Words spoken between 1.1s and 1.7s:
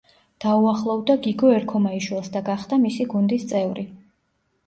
გიგო